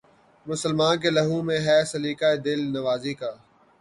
[0.45, 3.31] مسلماں کے لہو میں ہے سلیقہ دل نوازی کا